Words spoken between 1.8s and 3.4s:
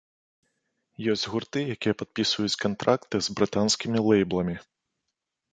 падпісваюць кантракты з